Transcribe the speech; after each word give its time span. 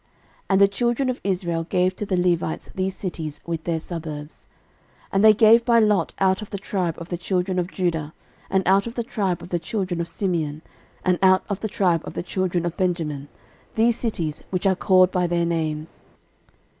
13:006:064 0.01 0.09
And 0.49 0.61
the 0.61 0.67
children 0.67 1.09
of 1.11 1.21
Israel 1.23 1.63
gave 1.65 1.95
to 1.95 2.07
the 2.07 2.17
Levites 2.17 2.71
these 2.73 2.95
cities 2.95 3.39
with 3.45 3.65
their 3.65 3.77
suburbs. 3.77 4.47
13:006:065 5.03 5.07
And 5.11 5.23
they 5.23 5.33
gave 5.35 5.63
by 5.63 5.77
lot 5.77 6.11
out 6.17 6.41
of 6.41 6.49
the 6.49 6.57
tribe 6.57 6.95
of 6.97 7.09
the 7.09 7.19
children 7.19 7.59
of 7.59 7.67
Judah, 7.67 8.11
and 8.49 8.63
out 8.67 8.87
of 8.87 8.95
the 8.95 9.03
tribe 9.03 9.43
of 9.43 9.49
the 9.49 9.59
children 9.59 10.01
of 10.01 10.07
Simeon, 10.07 10.63
and 11.05 11.19
out 11.21 11.43
of 11.49 11.59
the 11.59 11.67
tribe 11.67 12.01
of 12.03 12.15
the 12.15 12.23
children 12.23 12.65
of 12.65 12.75
Benjamin, 12.75 13.27
these 13.75 13.95
cities, 13.95 14.41
which 14.49 14.65
are 14.65 14.75
called 14.75 15.11
by 15.11 15.27
their 15.27 15.45
names. 15.45 16.01